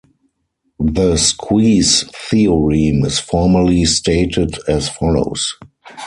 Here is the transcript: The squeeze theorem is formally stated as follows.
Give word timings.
The 0.79 1.15
squeeze 1.15 2.05
theorem 2.09 3.05
is 3.05 3.19
formally 3.19 3.85
stated 3.85 4.57
as 4.67 4.89
follows. 4.89 5.55